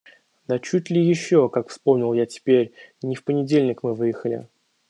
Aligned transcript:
Да 0.47 0.57
чуть 0.57 0.89
ли 0.89 0.99
еще, 0.99 1.47
как 1.47 1.69
вспомнил 1.69 2.13
я 2.13 2.25
теперь, 2.25 2.73
не 3.03 3.13
в 3.13 3.23
понедельник 3.23 3.83
мы 3.83 3.93
выехали. 3.93 4.47